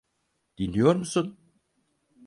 [0.57, 1.37] Dinliyor musun?